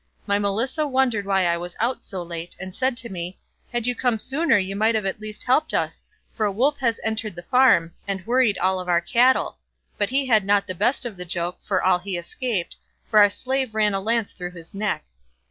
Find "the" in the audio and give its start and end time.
7.35-7.43, 10.65-10.73, 11.17-11.23